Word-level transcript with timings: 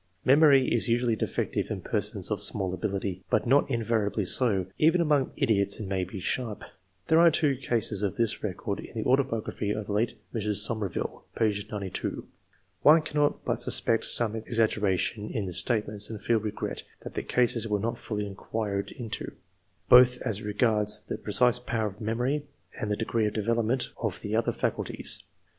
Memory 0.25 0.73
is 0.73 0.89
usually 0.89 1.15
defective 1.15 1.69
in 1.69 1.79
persons 1.81 2.31
of 2.31 2.41
small 2.41 2.73
ability, 2.73 3.21
but 3.29 3.45
not 3.45 3.69
invariably 3.69 4.25
so; 4.25 4.65
even 4.79 4.99
among 4.99 5.31
idiots 5.37 5.79
it 5.79 5.85
may 5.85 6.03
be 6.03 6.19
sharp. 6.19 6.63
There 7.05 7.19
are 7.19 7.29
two 7.29 7.55
cases 7.55 8.01
of 8.01 8.15
this 8.15 8.41
recorded 8.41 8.87
in 8.87 8.95
the 8.95 9.07
autobiography 9.07 9.69
of 9.69 9.85
the 9.85 9.91
late 9.91 10.15
Mrs. 10.33 10.55
Somerville 10.65 11.25
(p. 11.37 11.53
92.) 11.69 12.27
One 12.81 13.03
cannot 13.03 13.45
but 13.45 13.61
suspect 13.61 14.05
some 14.05 14.35
ex 14.35 14.57
aggeration 14.59 15.29
in 15.29 15.45
the 15.45 15.53
statements, 15.53 16.09
and 16.09 16.19
feel 16.19 16.39
regret 16.39 16.81
that 17.01 17.13
the 17.13 17.21
cases 17.21 17.67
were 17.67 17.79
not 17.79 17.99
fully 17.99 18.25
inquired 18.25 18.89
into, 18.93 19.33
both 19.87 20.19
as 20.23 20.41
regards 20.41 20.99
the 21.01 21.15
precise 21.19 21.59
power 21.59 21.85
of 21.85 22.01
memory, 22.01 22.47
and 22.79 22.89
the 22.89 22.97
degree 22.97 23.27
of 23.27 23.35
development 23.35 23.91
of 24.01 24.19
the 24.21 24.35
other 24.35 24.51
faculties. 24.51 25.21